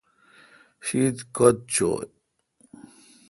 شیت 0.85 1.17
کوتھ 1.35 1.61
چویں۔ 1.73 2.09